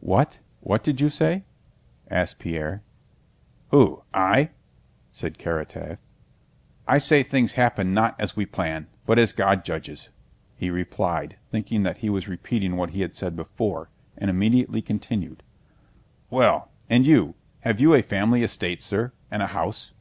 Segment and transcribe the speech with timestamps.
[0.00, 0.40] "What?
[0.58, 1.44] What did you say?"
[2.10, 2.82] asked Pierre.
[3.68, 4.02] "Who?
[4.12, 4.50] I?"
[5.12, 5.98] said Karatáev.
[6.88, 10.08] "I say things happen not as we plan but as God judges,"
[10.56, 13.88] he replied, thinking that he was repeating what he had said before,
[14.18, 15.44] and immediately continued:
[16.30, 19.12] "Well, and you, have you a family estate, sir?
[19.30, 19.92] And a house?